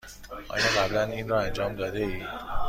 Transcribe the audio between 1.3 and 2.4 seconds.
انجام داده ای؟